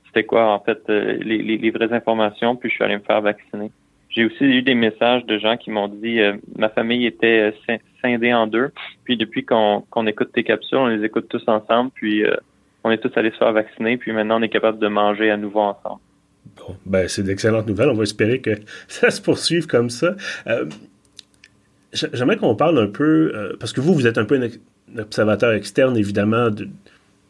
c'était 0.06 0.24
quoi 0.24 0.54
en 0.54 0.60
fait 0.60 0.82
euh, 0.90 1.18
les, 1.22 1.58
les, 1.58 1.72
vraies 1.72 1.92
informations, 1.92 2.56
puis 2.56 2.70
je 2.70 2.76
suis 2.76 2.84
allé 2.84 2.96
me 2.96 3.02
faire 3.02 3.22
vacciner. 3.22 3.72
j'ai 4.10 4.24
aussi 4.26 4.46
eu 4.46 4.62
des 4.62 4.74
messages 4.74 5.26
de 5.26 5.38
gens 5.38 5.58
qui 5.58 5.70
m'ont 5.70 5.90
dit 5.90 6.22
ma 6.58 6.70
famille 6.70 7.06
était 7.06 7.54
scindée 8.02 8.34
en 8.34 8.48
deux. 8.48 8.72
Puis 9.04 9.18
depuis 9.18 9.44
qu'on 9.46 10.08
écoute 10.08 10.32
tes 10.34 10.44
capsules, 10.44 10.78
on 10.78 10.88
les 10.88 11.04
écoute 11.04 11.28
tous 11.28 11.44
ensemble. 11.48 11.92
Puis 11.94 12.24
on 12.84 12.92
est 12.92 12.98
tous 12.98 13.12
allés 13.16 13.32
se 13.32 13.38
faire 13.38 13.52
vacciner. 13.54 13.98
Puis 13.98 14.12
maintenant, 14.12 14.40
on 14.40 14.44
est 14.44 14.50
capable 14.50 14.80
de 14.80 14.88
manger 14.88 15.32
à 15.32 15.38
nouveau 15.38 15.62
ensemble. 15.62 16.02
Bon, 16.58 16.76
ben 16.86 17.08
c'est 17.08 17.24
d'excellentes 17.24 17.68
nouvelles. 17.68 17.90
On 17.90 17.94
va 17.94 18.04
espérer 18.04 18.40
que 18.40 18.52
ça 18.88 19.12
se 19.12 19.22
poursuive 19.22 19.68
comme 19.68 19.90
ça. 19.90 20.16
J'aimerais 21.94 22.38
qu'on 22.38 22.56
parle 22.56 22.78
un 22.78 22.88
peu, 22.88 23.32
euh, 23.34 23.56
parce 23.60 23.74
que 23.74 23.82
vous, 23.82 23.94
vous 23.94 24.06
êtes 24.06 24.18
un 24.18 24.26
peu 24.26 24.40
un, 24.40 25.00
observateur 25.00 25.54
externe, 25.54 25.98
évidemment, 25.98 26.50
de 26.50 26.68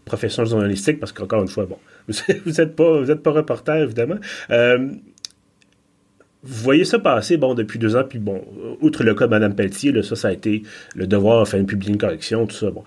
profession 0.05 0.43
journalistique, 0.45 0.99
parce 0.99 1.11
qu'encore 1.11 1.41
une 1.41 1.47
fois, 1.47 1.65
bon, 1.65 1.77
vous 2.07 2.51
n'êtes 2.51 2.75
pas, 2.75 2.99
vous 2.99 3.09
êtes 3.09 3.23
pas 3.23 3.31
reporter, 3.31 3.77
évidemment. 3.83 4.17
Euh, 4.49 4.89
vous 6.41 6.63
voyez 6.63 6.85
ça 6.85 6.99
passer, 6.99 7.37
bon, 7.37 7.53
depuis 7.53 7.79
deux 7.79 7.95
ans, 7.95 8.03
puis 8.07 8.19
bon, 8.19 8.41
outre 8.81 9.03
le 9.03 9.13
cas 9.13 9.25
de 9.25 9.31
Mme 9.31 9.55
Pelletier, 9.55 10.01
ça, 10.03 10.15
ça 10.15 10.29
a 10.29 10.31
été 10.31 10.63
le 10.95 11.07
devoir, 11.07 11.41
enfin, 11.41 11.63
publier 11.63 11.91
une 11.91 11.97
correction, 11.97 12.45
tout 12.45 12.55
ça, 12.55 12.71
bon. 12.71 12.83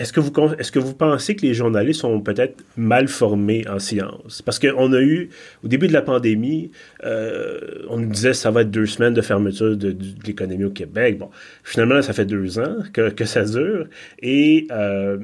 Est-ce 0.00 0.14
que, 0.14 0.78
vous, 0.78 0.94
pensez 0.94 1.36
que 1.36 1.44
les 1.44 1.52
journalistes 1.52 2.00
sont 2.00 2.22
peut-être 2.22 2.64
mal 2.78 3.06
formés 3.06 3.68
en 3.68 3.78
sciences? 3.78 4.40
Parce 4.40 4.58
qu'on 4.58 4.94
a 4.94 5.00
eu, 5.02 5.28
au 5.62 5.68
début 5.68 5.88
de 5.88 5.92
la 5.92 6.00
pandémie, 6.00 6.70
euh, 7.04 7.84
on 7.86 7.98
nous 7.98 8.08
disait 8.08 8.30
que 8.30 8.36
ça 8.36 8.50
va 8.50 8.62
être 8.62 8.70
deux 8.70 8.86
semaines 8.86 9.12
de 9.12 9.20
fermeture 9.20 9.76
de, 9.76 9.94
l'économie 10.26 10.64
au 10.64 10.70
Québec. 10.70 11.18
Bon, 11.18 11.28
finalement, 11.64 12.00
ça 12.00 12.14
fait 12.14 12.24
deux 12.24 12.58
ans 12.58 12.78
que, 12.94 13.10
que 13.10 13.26
ça 13.26 13.44
dure. 13.44 13.88
Et 14.20 14.66
euh, 14.70 15.18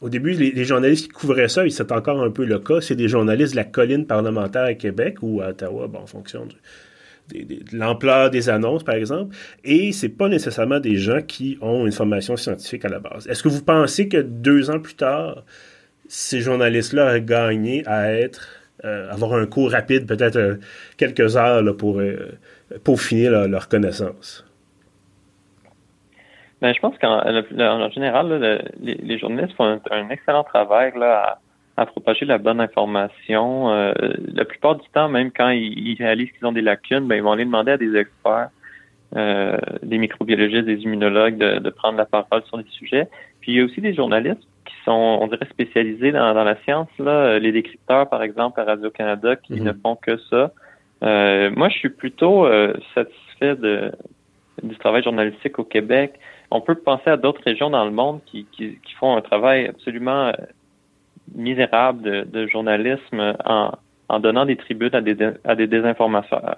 au 0.00 0.08
début, 0.08 0.30
les, 0.30 0.64
journalistes 0.64 1.08
qui 1.08 1.12
couvraient 1.12 1.50
ça, 1.50 1.66
et 1.66 1.70
c'est 1.70 1.92
encore 1.92 2.22
un 2.22 2.30
peu 2.30 2.46
le 2.46 2.60
cas, 2.60 2.80
c'est 2.80 2.96
des 2.96 3.08
journalistes 3.08 3.52
de 3.52 3.56
la 3.56 3.64
colline 3.64 4.06
parlementaire 4.06 4.64
à 4.64 4.72
Québec 4.72 5.18
ou 5.20 5.42
à 5.42 5.48
Ottawa, 5.48 5.88
bon, 5.88 5.98
en 5.98 6.06
fonction 6.06 6.46
du, 6.46 6.56
l'ampleur 7.72 8.30
des 8.30 8.48
annonces, 8.48 8.84
par 8.84 8.94
exemple, 8.94 9.34
et 9.64 9.92
c'est 9.92 10.08
pas 10.08 10.28
nécessairement 10.28 10.80
des 10.80 10.96
gens 10.96 11.22
qui 11.22 11.58
ont 11.60 11.86
une 11.86 11.92
formation 11.92 12.36
scientifique 12.36 12.84
à 12.84 12.88
la 12.88 12.98
base. 12.98 13.26
Est-ce 13.28 13.42
que 13.42 13.48
vous 13.48 13.64
pensez 13.64 14.08
que 14.08 14.18
deux 14.18 14.70
ans 14.70 14.80
plus 14.80 14.94
tard, 14.94 15.44
ces 16.08 16.40
journalistes-là 16.40 17.04
auraient 17.04 17.22
gagné 17.22 17.82
à 17.86 18.12
être, 18.12 18.48
euh, 18.84 19.10
avoir 19.10 19.34
un 19.34 19.46
cours 19.46 19.70
rapide, 19.70 20.06
peut-être 20.06 20.36
euh, 20.36 20.56
quelques 20.96 21.36
heures 21.36 21.62
pour 21.76 22.00
euh, 22.00 22.38
peaufiner 22.84 23.28
leur, 23.28 23.48
leur 23.48 23.68
connaissance? 23.68 24.44
Ben, 26.60 26.74
je 26.74 26.80
pense 26.80 26.98
qu'en 26.98 27.90
général, 27.90 28.62
les, 28.80 29.18
journalistes 29.18 29.56
font 29.56 29.80
un, 29.90 30.08
excellent 30.10 30.42
travail 30.42 30.92
à 31.78 31.86
propager 31.86 32.26
la 32.26 32.38
bonne 32.38 32.60
information. 32.60 33.70
Euh, 33.70 33.92
la 34.34 34.44
plupart 34.44 34.74
du 34.74 34.88
temps, 34.92 35.08
même 35.08 35.30
quand 35.30 35.50
ils, 35.50 35.96
réalisent 35.96 36.32
qu'ils 36.32 36.46
ont 36.46 36.52
des 36.52 36.60
lacunes, 36.60 37.06
ben, 37.06 37.14
ils 37.14 37.22
vont 37.22 37.30
aller 37.30 37.44
demander 37.44 37.70
à 37.70 37.76
des 37.76 37.94
experts, 37.94 38.48
euh, 39.16 39.56
des 39.84 39.98
microbiologistes, 39.98 40.64
des 40.64 40.80
immunologues, 40.82 41.38
de, 41.38 41.70
prendre 41.70 41.96
la 41.96 42.04
parole 42.04 42.42
sur 42.46 42.58
des 42.58 42.68
sujets. 42.70 43.06
Puis 43.40 43.52
il 43.52 43.58
y 43.58 43.60
a 43.60 43.64
aussi 43.64 43.80
des 43.80 43.94
journalistes 43.94 44.42
qui 44.64 44.74
sont, 44.84 45.18
on 45.22 45.28
dirait, 45.28 45.46
spécialisés 45.50 46.10
dans, 46.10 46.34
la 46.34 46.56
science, 46.64 46.88
là, 46.98 47.38
les 47.38 47.52
décrypteurs, 47.52 48.08
par 48.08 48.24
exemple, 48.24 48.60
à 48.60 48.64
Radio-Canada, 48.64 49.36
qui 49.36 49.54
mhm. 49.54 49.62
ne 49.62 49.72
font 49.72 49.94
que 49.94 50.16
ça. 50.30 50.50
Euh, 51.04 51.50
moi, 51.54 51.68
je 51.68 51.78
suis 51.78 51.90
plutôt 51.90 52.48
satisfait 52.96 53.54
de, 53.54 53.92
du 54.64 54.76
travail 54.78 55.04
journalistique 55.04 55.60
au 55.60 55.64
Québec. 55.64 56.14
On 56.50 56.60
peut 56.60 56.74
penser 56.74 57.08
à 57.08 57.16
d'autres 57.16 57.42
régions 57.44 57.70
dans 57.70 57.84
le 57.84 57.92
monde 57.92 58.18
qui, 58.26 58.46
qui, 58.50 58.78
qui 58.84 58.94
font 58.94 59.16
un 59.16 59.20
travail 59.20 59.68
absolument 59.68 60.32
misérable 61.34 62.02
de, 62.02 62.22
de 62.24 62.46
journalisme 62.46 63.34
en, 63.44 63.72
en, 64.08 64.20
donnant 64.20 64.46
des 64.46 64.56
tribunes 64.56 64.94
à 64.94 65.00
des, 65.00 65.16
à 65.44 65.54
des 65.54 65.66
désinformateurs, 65.66 66.56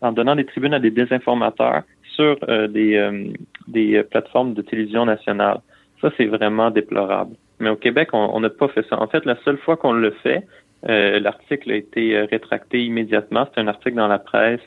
en 0.00 0.12
donnant 0.12 0.36
des 0.36 0.44
tribunes 0.44 0.74
à 0.74 0.78
des 0.78 0.90
désinformateurs 0.90 1.82
sur 2.14 2.36
euh, 2.48 2.68
des, 2.68 2.96
euh, 2.96 3.28
des 3.68 4.02
plateformes 4.02 4.54
de 4.54 4.62
télévision 4.62 5.06
nationale. 5.06 5.58
Ça, 6.00 6.10
c'est 6.16 6.26
vraiment 6.26 6.70
déplorable. 6.70 7.36
Mais 7.60 7.70
au 7.70 7.76
Québec, 7.76 8.08
on 8.12 8.40
n'a 8.40 8.50
pas 8.50 8.68
fait 8.68 8.84
ça. 8.88 9.00
En 9.00 9.06
fait, 9.06 9.24
la 9.24 9.36
seule 9.44 9.58
fois 9.58 9.76
qu'on 9.76 9.92
le 9.92 10.10
fait, 10.10 10.44
euh, 10.88 11.20
l'article 11.20 11.70
a 11.70 11.76
été 11.76 12.18
rétracté 12.22 12.84
immédiatement. 12.84 13.46
C'est 13.54 13.60
un 13.60 13.68
article 13.68 13.96
dans 13.96 14.08
la 14.08 14.18
presse 14.18 14.60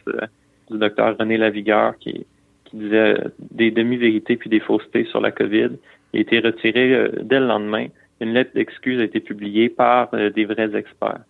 du 0.71 0.77
docteur 0.77 1.17
René 1.17 1.35
Lavigueur 1.35 1.97
qui, 1.99 2.25
qui 2.63 2.77
disait 2.77 3.17
des 3.51 3.69
demi-vérités 3.69 4.37
puis 4.37 4.49
des 4.49 4.61
faussetés 4.61 5.03
sur 5.05 5.19
la 5.19 5.31
COVID. 5.31 5.71
Il 6.13 6.19
a 6.19 6.21
été 6.21 6.39
retiré 6.39 7.09
dès 7.21 7.41
le 7.41 7.47
lendemain 7.47 7.87
une 8.21 8.33
lettre 8.33 8.51
d'excuse 8.53 8.99
a 8.99 9.03
été 9.03 9.19
publiée 9.19 9.69
par 9.69 10.09
euh, 10.13 10.29
des 10.29 10.45
vrais 10.45 10.75
experts. 10.75 11.21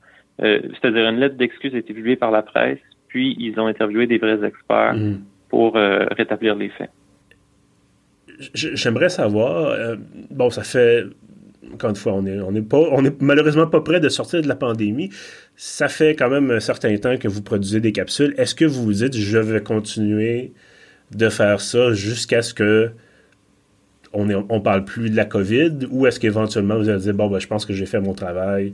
Euh, 0.41 0.59
c'est-à-dire 0.73 1.07
une 1.07 1.19
lettre 1.19 1.35
d'excuse 1.35 1.73
a 1.73 1.77
été 1.77 1.93
publiée 1.93 2.15
par 2.15 2.31
la 2.31 2.41
presse, 2.41 2.79
puis 3.07 3.35
ils 3.39 3.59
ont 3.59 3.67
interviewé 3.67 4.07
des 4.07 4.17
vrais 4.17 4.45
experts 4.45 4.95
mhm. 4.95 5.21
pour 5.49 5.77
euh, 5.77 6.05
rétablir 6.11 6.55
les 6.55 6.69
faits. 6.69 6.91
J'aimerais 8.53 9.07
savoir, 9.07 9.95
bon, 10.29 10.49
ça 10.49 10.63
fait 10.63 11.05
encore 11.73 11.89
une 11.89 11.95
fois, 11.95 12.13
on 12.13 12.25
est, 12.25 12.39
on 12.39 12.53
est 12.53 12.61
pas, 12.61 12.77
on 12.91 13.03
est 13.05 13.21
malheureusement 13.21 13.67
pas 13.67 13.81
prêt 13.81 13.99
de 13.99 14.09
sortir 14.09 14.41
de 14.41 14.47
la 14.47 14.55
pandémie. 14.55 15.09
Ça 15.55 15.87
fait 15.87 16.15
quand 16.15 16.29
même 16.29 16.51
un 16.51 16.59
certain 16.59 16.95
temps 16.97 17.17
que 17.17 17.27
vous 17.27 17.41
produisez 17.41 17.79
des 17.79 17.91
capsules. 17.91 18.33
Est-ce 18.37 18.55
que 18.55 18.65
vous 18.65 18.83
vous 18.83 18.93
dites, 18.93 19.15
je 19.15 19.37
vais 19.37 19.61
continuer 19.61 20.53
de 21.15 21.29
faire 21.29 21.61
ça 21.61 21.93
jusqu'à 21.93 22.41
ce 22.41 22.53
que 22.53 22.91
on 24.15 24.25
ne 24.25 24.59
parle 24.59 24.85
plus 24.85 25.09
de 25.09 25.15
la 25.15 25.25
COVID 25.25 25.87
ou 25.91 26.07
est-ce 26.07 26.19
qu'éventuellement 26.19 26.77
vous 26.77 26.89
allez 26.89 27.01
dire 27.01 27.13
bon 27.13 27.27
ben, 27.27 27.39
je 27.39 27.47
pense 27.47 27.65
que 27.65 27.73
j'ai 27.73 27.85
fait 27.85 27.99
mon 27.99 28.13
travail 28.13 28.73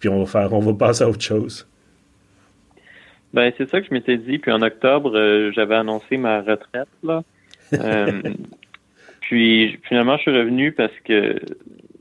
puis 0.00 0.08
on 0.08 0.20
va 0.20 0.26
faire 0.26 0.52
on 0.52 0.60
va 0.60 0.74
passer 0.74 1.04
à 1.04 1.08
autre 1.08 1.22
chose? 1.22 1.66
Ben 3.34 3.52
c'est 3.58 3.68
ça 3.68 3.80
que 3.80 3.86
je 3.86 3.94
m'étais 3.94 4.16
dit. 4.16 4.38
Puis 4.38 4.50
en 4.52 4.62
octobre, 4.62 5.16
euh, 5.16 5.52
j'avais 5.52 5.74
annoncé 5.74 6.16
ma 6.16 6.40
retraite 6.40 6.88
là. 7.02 7.22
Euh, 7.74 8.22
puis 9.20 9.78
finalement, 9.86 10.16
je 10.16 10.22
suis 10.22 10.36
revenu 10.36 10.72
parce 10.72 10.92
que 11.04 11.36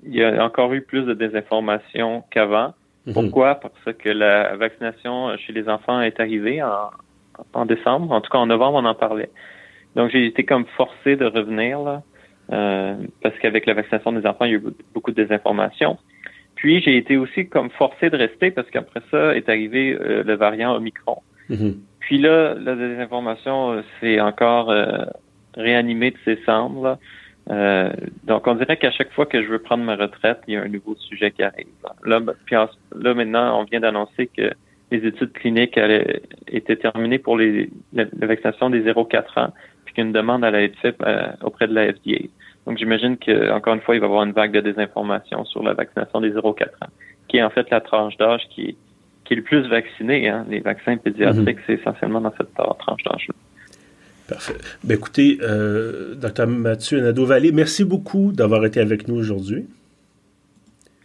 il 0.05 0.15
y 0.15 0.23
a 0.23 0.43
encore 0.43 0.73
eu 0.73 0.81
plus 0.81 1.03
de 1.03 1.13
désinformation 1.13 2.23
qu'avant. 2.31 2.73
Mhm. 3.05 3.13
Pourquoi? 3.13 3.55
Parce 3.55 3.97
que 3.97 4.09
la 4.09 4.55
vaccination 4.55 5.35
chez 5.37 5.51
les 5.51 5.67
enfants 5.67 6.01
est 6.01 6.19
arrivée 6.19 6.63
en, 6.63 6.91
en 7.53 7.65
décembre. 7.65 8.11
En 8.11 8.21
tout 8.21 8.29
cas, 8.29 8.37
en 8.37 8.47
novembre, 8.47 8.77
on 8.77 8.85
en 8.85 8.95
parlait. 8.95 9.29
Donc, 9.95 10.11
j'ai 10.11 10.25
été 10.25 10.45
comme 10.45 10.65
forcé 10.77 11.15
de 11.15 11.25
revenir 11.25 11.79
là. 11.81 12.03
Euh, 12.51 12.95
parce 13.21 13.37
qu'avec 13.39 13.65
la 13.65 13.73
vaccination 13.73 14.11
des 14.13 14.25
enfants, 14.25 14.45
il 14.45 14.51
y 14.51 14.55
a 14.55 14.57
eu 14.57 14.63
beaucoup 14.93 15.11
de 15.11 15.21
désinformation. 15.21 15.97
Puis 16.55 16.81
j'ai 16.81 16.97
été 16.97 17.17
aussi 17.17 17.47
comme 17.47 17.69
forcé 17.71 18.09
de 18.09 18.17
rester 18.17 18.51
parce 18.51 18.69
qu'après 18.69 19.01
ça 19.11 19.35
est 19.35 19.47
arrivé 19.49 19.97
euh, 19.99 20.23
le 20.23 20.33
variant 20.35 20.75
Omicron. 20.75 21.21
Mm-hmm. 21.49 21.75
Puis 21.99 22.17
là, 22.19 22.55
la 22.55 22.75
désinformation 22.75 23.73
euh, 23.73 23.81
s'est 23.99 24.19
encore 24.21 24.73
réanimée 25.55 26.11
de 26.11 26.17
ses 26.23 26.41
cendres. 26.45 26.97
donc 28.23 28.47
on 28.47 28.55
dirait 28.55 28.77
qu'à 28.77 28.91
chaque 28.91 29.11
fois 29.11 29.25
que 29.25 29.43
je 29.43 29.47
veux 29.49 29.59
prendre 29.59 29.83
ma 29.83 29.95
retraite, 29.95 30.39
il 30.47 30.53
y 30.53 30.57
a 30.57 30.61
un 30.61 30.67
nouveau 30.67 30.95
sujet 30.95 31.31
qui 31.31 31.43
arrive. 31.43 31.67
Là, 32.05 32.19
ben, 32.19 32.33
puis 32.45 32.55
là 32.55 33.13
maintenant, 33.13 33.59
on 33.59 33.63
vient 33.65 33.79
d'annoncer 33.79 34.27
que 34.27 34.51
les 34.91 35.05
études 35.05 35.33
cliniques 35.33 35.77
allaient, 35.77 36.21
étaient 36.47 36.77
terminées 36.77 37.19
pour 37.19 37.37
les, 37.37 37.69
la, 37.93 38.05
vaccination 38.21 38.69
des 38.69 38.83
0-4 38.83 39.39
ans, 39.39 39.53
qu'une 39.97 40.11
demande 40.11 40.43
allait 40.45 40.65
être 40.65 40.77
faite 40.77 40.97
auprès 41.41 41.67
de 41.67 41.73
la 41.73 41.91
FDA. 41.91 42.27
Donc, 42.65 42.77
j'imagine 42.77 43.17
qu'encore 43.17 43.73
une 43.73 43.81
fois, 43.81 43.95
il 43.95 43.99
va 43.99 44.07
y 44.07 44.09
avoir 44.09 44.23
une 44.23 44.33
vague 44.33 44.51
de 44.51 44.59
désinformation 44.59 45.45
sur 45.45 45.63
la 45.63 45.73
vaccination 45.73 46.21
des 46.21 46.31
0-4 46.31 46.65
ans, 46.81 46.89
qui 47.27 47.37
est 47.37 47.43
en 47.43 47.49
fait 47.49 47.69
la 47.69 47.79
tranche 47.79 48.17
d'âge 48.17 48.41
qui, 48.49 48.75
qui 49.23 49.33
est 49.33 49.37
le 49.37 49.41
plus 49.41 49.67
vaccinée. 49.69 50.27
Hein. 50.27 50.45
Les 50.49 50.59
vaccins 50.59 50.97
pédiatriques, 50.97 51.57
mhm. 51.57 51.63
c'est 51.65 51.73
essentiellement 51.73 52.21
dans 52.21 52.33
cette 52.37 52.53
tranche 52.53 53.03
d'âge-là. 53.03 53.33
Parfait. 54.27 54.55
Ben, 54.83 54.95
écoutez, 54.95 55.37
euh, 55.41 56.15
Dr. 56.15 56.45
Mathieu 56.47 56.99
Nadeau-Vallée, 56.99 57.53
merci 57.53 57.85
beaucoup 57.85 58.33
d'avoir 58.33 58.65
été 58.65 58.81
avec 58.81 59.07
nous 59.07 59.15
aujourd'hui. 59.15 59.65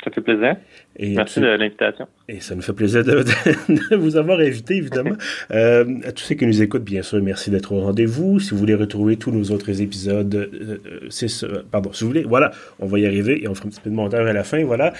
Ça 0.03 0.11
fait 0.11 0.21
plaisir. 0.21 0.57
Merci 0.99 1.41
de 1.41 1.47
l'invitation. 1.47 2.07
Et 2.29 2.41
ça 2.41 2.55
nous 2.55 2.63
fait 2.63 2.73
plaisir 2.73 3.05
de, 3.05 3.97
vous 3.97 4.17
avoir 4.17 4.41
invité, 4.41 4.77
évidemment. 4.77 5.17
Euh, 5.51 5.85
à 6.05 6.13
tous 6.13 6.25
ceux 6.25 6.35
qui 6.35 6.47
nous 6.47 6.63
écoutent, 6.63 6.85
bien 6.85 7.03
sûr, 7.03 7.21
merci 7.23 7.51
d'être 7.51 7.73
au 7.73 7.81
rendez-vous. 7.81 8.39
Si 8.39 8.51
vous 8.51 8.59
voulez 8.59 8.75
retrouver 8.75 9.17
tous 9.17 9.31
nos 9.31 9.51
autres 9.51 9.83
épisodes, 9.83 10.35
euh, 10.35 10.79
euh, 11.23 11.63
pardon, 11.71 11.93
si 11.93 12.05
vous 12.05 12.11
voulez, 12.11 12.23
voilà, 12.23 12.53
on 12.81 12.87
va 12.87 12.99
y 12.99 13.07
arriver 13.07 13.43
et 13.43 13.49
on 13.49 13.55
fera 13.55 13.67
un 13.67 13.71
petit 13.71 13.81
peu 13.81 13.91
de 13.91 13.95
montage 13.95 14.27
à 14.27 14.33
la 14.33 14.45
fin, 14.45 14.65
voilà. 14.65 14.93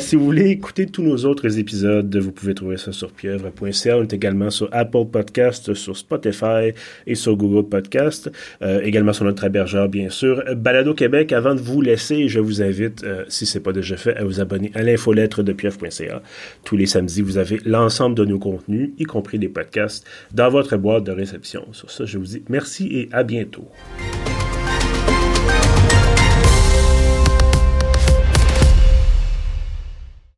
si 0.00 0.16
vous 0.16 0.24
voulez 0.24 0.50
écouter 0.50 0.86
tous 0.86 1.02
nos 1.02 1.24
autres 1.24 1.58
épisodes, 1.58 2.14
vous 2.16 2.32
pouvez 2.32 2.54
trouver 2.54 2.76
ça 2.78 2.92
sur 2.92 3.12
pieuvre.ca. 3.12 3.98
On 3.98 4.02
est 4.02 4.12
également 4.12 4.50
sur 4.50 4.68
Apple 4.72 5.06
Podcast, 5.12 5.74
sur 5.74 5.96
Spotify 5.96 6.72
et 7.06 7.14
sur 7.14 7.36
Google 7.36 7.68
Podcast. 7.68 8.30
également 8.82 9.12
sur 9.12 9.24
notre 9.24 9.44
hébergeur, 9.44 9.88
bien 9.88 10.10
sûr. 10.10 10.42
Balado 10.56 10.94
Québec, 10.94 11.32
avant 11.32 11.54
de 11.54 11.60
vous 11.60 11.80
laisser, 11.80 12.28
je 12.28 12.40
vous 12.40 12.62
invite, 12.62 13.04
si 13.28 13.46
c'est 13.46 13.60
pas 13.60 13.72
déjà 13.72 13.96
fait, 13.96 14.16
à 14.16 14.24
vous 14.24 14.40
abonner 14.40 14.72
à 14.74 14.82
l'infolettre 14.82 15.31
tous 16.64 16.76
les 16.76 16.86
samedis, 16.86 17.22
vous 17.22 17.38
avez 17.38 17.60
l'ensemble 17.64 18.14
de 18.14 18.24
nos 18.24 18.38
contenus, 18.38 18.90
y 18.98 19.04
compris 19.04 19.38
des 19.38 19.48
podcasts, 19.48 20.06
dans 20.32 20.50
votre 20.50 20.76
boîte 20.76 21.04
de 21.04 21.12
réception. 21.12 21.66
Sur 21.72 21.90
ça, 21.90 22.04
je 22.04 22.18
vous 22.18 22.24
dis 22.24 22.42
merci 22.48 22.86
et 22.86 23.08
à 23.12 23.22
bientôt. 23.22 23.68